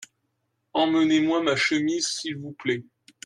[0.73, 2.83] Emmenez-moi ma chemise s'il vous plait.